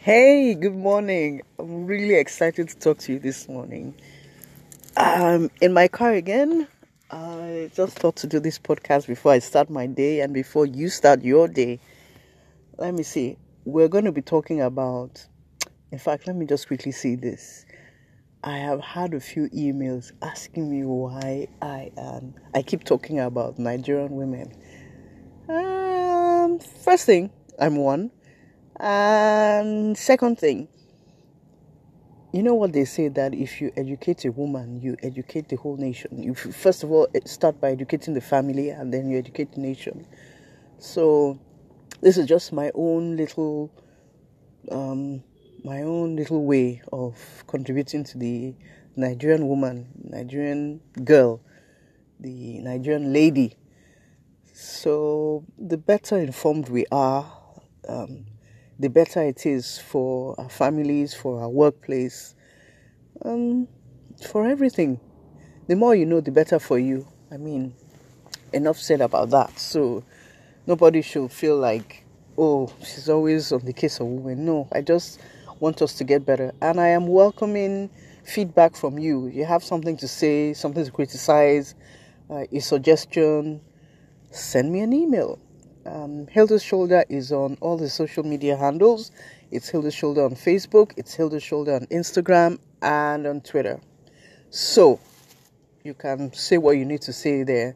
[0.00, 1.42] Hey, good morning.
[1.58, 3.96] I'm really excited to talk to you this morning.
[4.96, 6.68] Um, in my car again.
[7.10, 10.88] I just thought to do this podcast before I start my day and before you
[10.88, 11.80] start your day.
[12.78, 13.38] Let me see.
[13.64, 15.26] We're going to be talking about,
[15.90, 17.66] in fact, let me just quickly see this.
[18.44, 22.34] I have had a few emails asking me why I am.
[22.54, 24.54] I keep talking about Nigerian women.
[25.48, 28.12] Um, first thing, I'm one.
[28.80, 30.68] And second thing,
[32.32, 35.76] you know what they say that if you educate a woman, you educate the whole
[35.76, 36.22] nation.
[36.22, 40.06] You first of all start by educating the family, and then you educate the nation.
[40.78, 41.40] So,
[42.00, 43.72] this is just my own little,
[44.70, 45.24] um,
[45.64, 48.54] my own little way of contributing to the
[48.94, 51.40] Nigerian woman, Nigerian girl,
[52.20, 53.56] the Nigerian lady.
[54.52, 57.32] So, the better informed we are.
[57.88, 58.26] Um,
[58.78, 62.34] the better it is for our families, for our workplace,
[63.24, 63.66] um,
[64.30, 65.00] for everything.
[65.66, 67.06] The more you know, the better for you.
[67.30, 67.74] I mean,
[68.52, 69.58] enough said about that.
[69.58, 70.04] So
[70.66, 72.04] nobody should feel like,
[72.38, 74.44] oh, she's always on the case of women.
[74.44, 75.20] No, I just
[75.60, 76.52] want us to get better.
[76.62, 77.90] And I am welcoming
[78.24, 79.26] feedback from you.
[79.26, 81.74] You have something to say, something to criticize,
[82.30, 83.60] uh, a suggestion,
[84.30, 85.38] send me an email
[85.88, 89.10] um, Hilda's Shoulder is on all the social media handles.
[89.50, 93.80] It's Hilda's Shoulder on Facebook, it's Hilda's Shoulder on Instagram, and on Twitter.
[94.50, 95.00] So
[95.84, 97.74] you can say what you need to say there,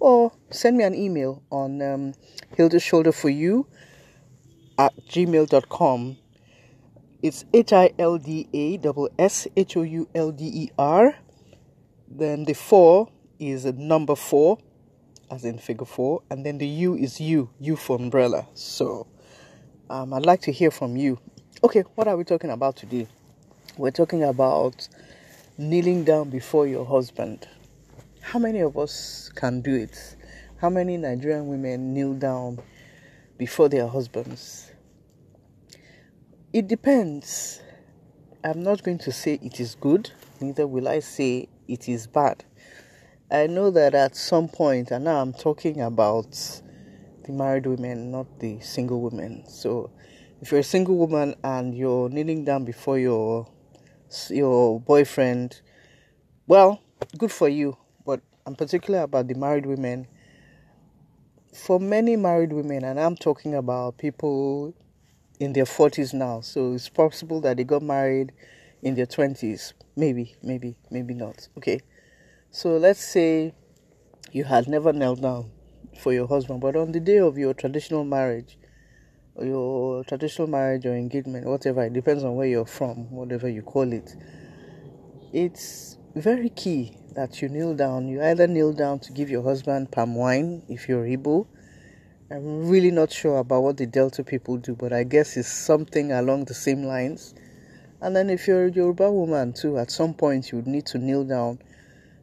[0.00, 2.14] or send me an email on um,
[2.56, 3.66] Hilda's Shoulder for you
[4.78, 6.16] at gmail.com.
[7.20, 8.80] It's H I L D A
[9.18, 11.16] S H O U L D E R.
[12.08, 14.58] Then the four is number four
[15.30, 18.46] as in figure four, and then the U is you, U for umbrella.
[18.54, 19.06] So
[19.90, 21.18] um, I'd like to hear from you.
[21.62, 23.06] Okay, what are we talking about today?
[23.76, 24.88] We're talking about
[25.56, 27.48] kneeling down before your husband.
[28.20, 30.16] How many of us can do it?
[30.60, 32.60] How many Nigerian women kneel down
[33.36, 34.70] before their husbands?
[36.52, 37.60] It depends.
[38.42, 42.44] I'm not going to say it is good, neither will I say it is bad.
[43.30, 46.32] I know that at some point, and now I'm talking about
[47.24, 49.44] the married women, not the single women.
[49.46, 49.90] So,
[50.40, 53.46] if you're a single woman and you're kneeling down before your
[54.30, 55.60] your boyfriend,
[56.46, 56.80] well,
[57.18, 57.76] good for you.
[58.06, 60.06] But I'm particular about the married women.
[61.52, 64.72] For many married women, and I'm talking about people
[65.38, 68.32] in their 40s now, so it's possible that they got married
[68.80, 69.74] in their 20s.
[69.96, 71.46] Maybe, maybe, maybe not.
[71.58, 71.82] Okay
[72.50, 73.54] so let's say
[74.32, 75.50] you had never knelt down
[75.98, 78.58] for your husband, but on the day of your traditional marriage,
[79.40, 83.92] your traditional marriage or engagement, whatever, it depends on where you're from, whatever you call
[83.92, 84.16] it.
[85.32, 88.08] It's very key that you kneel down.
[88.08, 91.48] You either kneel down to give your husband palm wine if you're able.
[92.30, 96.12] I'm really not sure about what the Delta people do, but I guess it's something
[96.12, 97.34] along the same lines.
[98.00, 100.98] And then if you're a Yoruba woman too, at some point you would need to
[100.98, 101.58] kneel down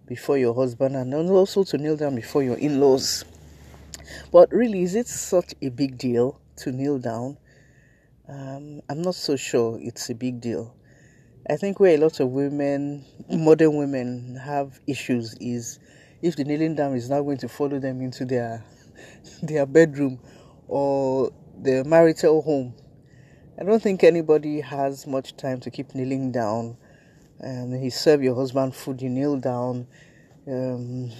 [0.07, 3.25] before your husband and also to kneel down before your in laws.
[4.31, 7.37] But really, is it such a big deal to kneel down?
[8.27, 10.75] Um, I'm not so sure it's a big deal.
[11.49, 15.79] I think where a lot of women, modern women, have issues is
[16.21, 18.63] if the kneeling down is not going to follow them into their
[19.43, 20.19] their bedroom
[20.67, 22.73] or their marital home.
[23.59, 26.77] I don't think anybody has much time to keep kneeling down
[27.39, 29.87] and he serve your husband food, you kneel down.
[30.47, 31.11] Um,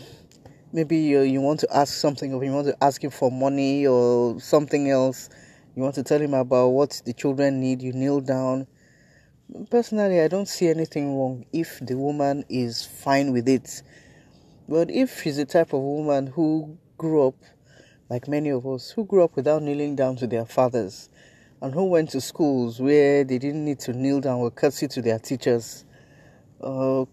[0.71, 3.87] maybe you, you want to ask something, or you want to ask him for money
[3.87, 5.29] or something else.
[5.75, 8.67] You want to tell him about what the children need, you kneel down.
[9.69, 13.83] Personally, I don't see anything wrong if the woman is fine with it.
[14.67, 17.35] But if she's the type of woman who grew up,
[18.09, 21.09] like many of us, who grew up without kneeling down to their fathers,
[21.61, 25.01] and who went to schools where they didn't need to kneel down or curtsy to
[25.01, 25.84] their teachers,
[26.62, 27.06] uh,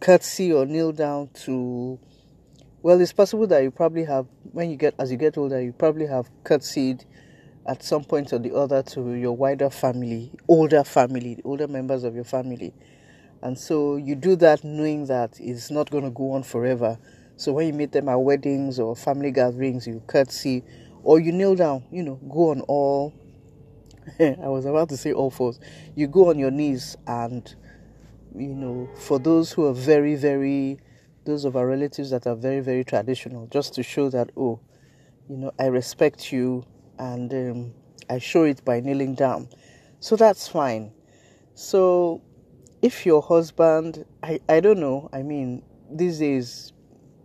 [0.00, 1.98] curtsy or kneel down to
[2.82, 5.72] well it's possible that you probably have when you get as you get older you
[5.72, 7.04] probably have curtsied
[7.66, 12.14] at some point or the other to your wider family older family older members of
[12.14, 12.72] your family.
[13.42, 16.98] And so you do that knowing that it's not going to go on forever.
[17.36, 20.62] So when you meet them at weddings or family gatherings you curtsy
[21.02, 23.12] or you kneel down you know go on all
[24.20, 25.58] i was about to say all fours.
[25.94, 27.54] You go on your knees and
[28.34, 30.78] you know, for those who are very, very,
[31.24, 34.60] those of our relatives that are very, very traditional, just to show that, oh,
[35.28, 36.64] you know, I respect you
[36.98, 37.74] and um,
[38.10, 39.48] I show it by kneeling down.
[40.00, 40.92] So that's fine.
[41.54, 42.22] So
[42.82, 46.72] if your husband, I, I don't know, I mean, these days,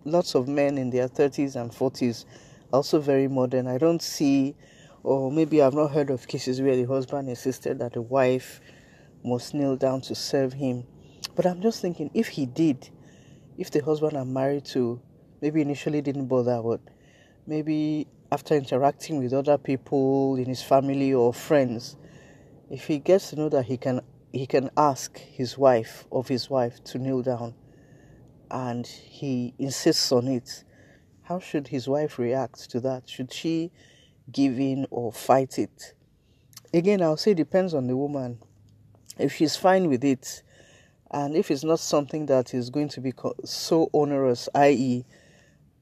[0.06, 2.26] lots of men in their 30s and 40s
[2.72, 3.68] also very modern.
[3.68, 4.56] I don't see,
[5.04, 8.62] or maybe I've not heard of cases where the husband insisted that the wife
[9.24, 10.86] must kneel down to serve him.
[11.40, 12.90] But I'm just thinking, if he did,
[13.58, 15.02] if the husband I'm married to
[15.40, 16.82] maybe initially didn't bother, but
[17.48, 21.96] maybe after interacting with other people in his family or friends,
[22.70, 24.02] if he gets to know that he can
[24.34, 27.54] he can ask his wife of his wife to kneel down
[28.52, 30.66] and he insists on it,
[31.22, 33.10] how should his wife react to that?
[33.10, 33.72] Should she
[34.30, 35.94] give in or fight it?
[36.74, 38.40] Again, I'll say it depends on the woman.
[39.18, 40.44] If she's fine with it,
[41.12, 43.14] and if it's not something that is going to be
[43.44, 45.06] so onerous, i.e.,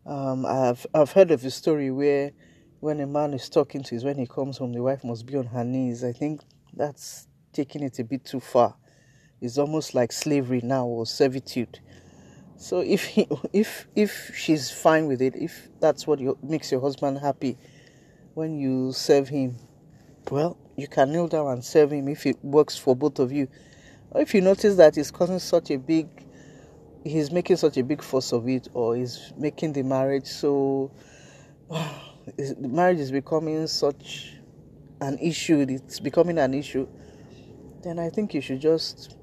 [0.06, 2.32] um, I've I've heard of a story where
[2.80, 5.36] when a man is talking to his when he comes home, the wife must be
[5.36, 6.04] on her knees.
[6.04, 6.42] I think
[6.74, 8.76] that's taking it a bit too far.
[9.42, 11.80] It's almost like slavery now or servitude.
[12.56, 16.82] So if he, if if she's fine with it, if that's what you, makes your
[16.82, 17.58] husband happy,
[18.34, 19.58] when you serve him,
[20.32, 23.48] well, you can kneel down and serve him if it works for both of you.
[24.16, 26.08] If you notice that he's causing such a big,
[27.04, 30.92] he's making such a big fuss of it, or he's making the marriage so,
[31.70, 34.34] the marriage is becoming such
[35.02, 36.88] an issue, it's becoming an issue,
[37.84, 39.18] then I think you should just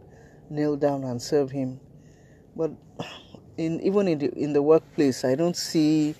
[0.51, 1.81] kneel down and serve him.
[2.55, 2.73] But
[3.57, 6.15] in even in the in the workplace, I don't see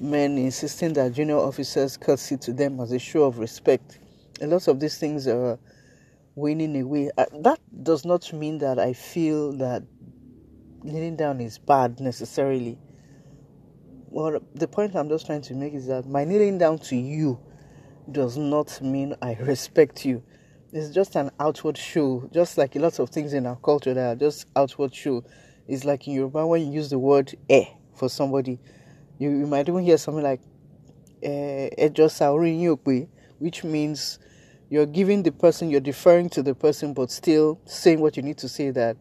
[0.00, 3.98] men insisting that junior officers curtsy to them as a show of respect.
[4.40, 5.58] A lot of these things are
[6.38, 7.10] winning away.
[7.18, 9.82] Uh, that does not mean that I feel that
[10.82, 12.78] kneeling down is bad necessarily.
[14.10, 17.38] Well, the point I'm just trying to make is that my kneeling down to you
[18.10, 20.22] does not mean I respect you.
[20.72, 24.12] It's just an outward show, just like a lot of things in our culture that
[24.12, 25.24] are just outward show.
[25.66, 27.64] It's like in Yoruba when you use the word eh
[27.94, 28.58] for somebody,
[29.18, 30.40] you, you might even hear something like
[31.22, 33.06] eh, eh
[33.38, 34.18] which means
[34.70, 38.38] you're giving the person, you're deferring to the person, but still saying what you need
[38.38, 38.96] to say that,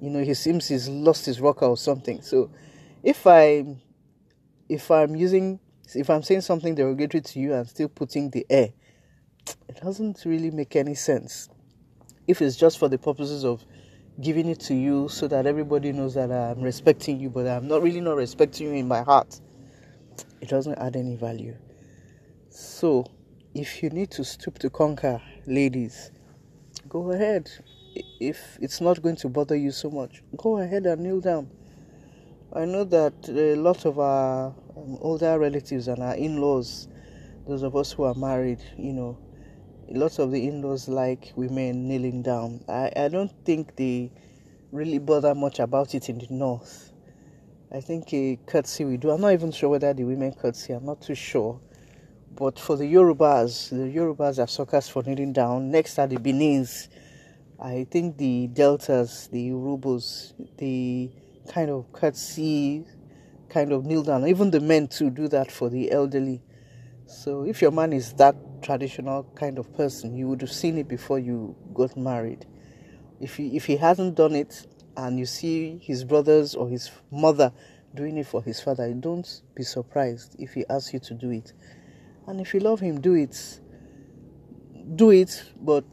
[0.00, 2.22] you know, he seems he's lost his rocker or something.
[2.22, 2.50] So
[3.02, 3.64] if I,
[4.68, 5.58] if I'm using,
[5.94, 8.70] if I'm saying something derogatory to you and still putting the air,
[9.68, 11.48] it doesn't really make any sense.
[12.26, 13.64] If it's just for the purposes of
[14.20, 17.82] giving it to you so that everybody knows that I'm respecting you, but I'm not
[17.82, 19.40] really not respecting you in my heart,
[20.40, 21.56] it doesn't add any value.
[22.50, 23.06] So
[23.58, 26.10] if you need to stoop to conquer, ladies,
[26.90, 27.50] go ahead.
[28.20, 31.48] If it's not going to bother you so much, go ahead and kneel down.
[32.52, 36.88] I know that a lot of our um, older relatives and our in laws,
[37.48, 39.18] those of us who are married, you know,
[39.88, 42.62] lots of the in laws like women kneeling down.
[42.68, 44.12] I, I don't think they
[44.70, 46.92] really bother much about it in the north.
[47.72, 49.10] I think a curtsy we do.
[49.10, 51.58] I'm not even sure whether the women curtsy, I'm not too sure.
[52.34, 55.70] But for the Yorubas, the Yorubas are suckers for kneeling down.
[55.70, 56.88] Next are the Benins.
[57.58, 61.10] I think the Deltas, the Urhobos, the
[61.48, 62.84] kind of curtsy,
[63.48, 64.26] kind of kneel down.
[64.26, 66.42] Even the men too do that for the elderly.
[67.06, 70.88] So if your man is that traditional kind of person, you would have seen it
[70.88, 72.44] before you got married.
[73.20, 77.52] If he, if he hasn't done it and you see his brothers or his mother
[77.94, 81.52] doing it for his father, don't be surprised if he asks you to do it.
[82.26, 83.60] And if you love Him, do it.
[84.94, 85.84] Do it, but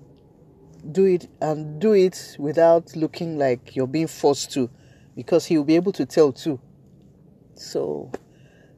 [0.92, 4.70] do it and do it without looking like you're being forced to,
[5.16, 6.60] because He will be able to tell too.
[7.56, 8.12] So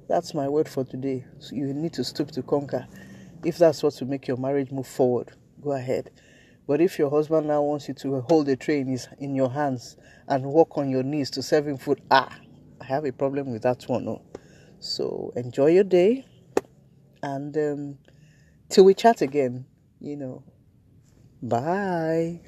[0.08, 1.26] that's my word for today.
[1.40, 2.88] So you need to stoop to conquer.
[3.44, 5.32] If that's what will make your marriage move forward,
[5.62, 6.12] go ahead.
[6.68, 9.52] But if your husband now wants you to hold the tray in, his, in your
[9.52, 9.98] hands
[10.28, 12.36] and walk on your knees to serve him food, ah,
[12.82, 14.06] I have a problem with that one.
[14.06, 14.22] No.
[14.80, 16.26] So enjoy your day
[17.26, 17.98] and um,
[18.70, 19.66] till we chat again,
[20.00, 20.44] you know.
[21.42, 22.42] Bye.